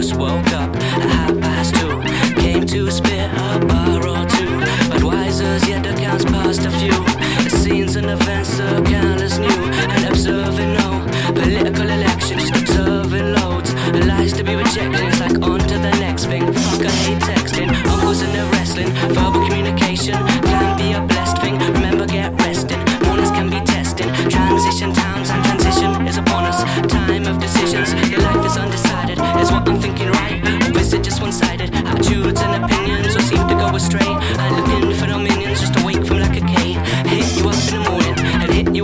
[0.00, 2.00] just woke up at half past two.
[2.40, 4.54] Came to spit a bar or two.
[4.96, 6.98] Advisors, yet the counts past a few.
[7.44, 9.60] The scenes and events are countless new.
[9.94, 13.74] And observing no political election, just observing loads.
[14.06, 15.19] Lies to be rejected.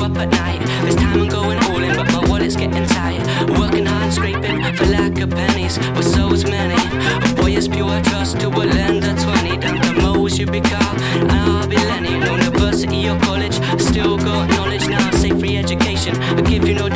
[0.07, 0.61] up at night.
[0.85, 3.21] This time I'm going all in, but my wallet's getting tight.
[3.59, 5.79] Working hard, scraping for lack of pennies.
[5.95, 6.81] but so is many.
[7.27, 9.57] A boy is pure trust to a lender 20.
[9.57, 12.19] Down the moles you become, and I'll be Lenny.
[12.21, 15.11] No university or college, still got knowledge now.
[15.23, 16.89] Say free education, I give you no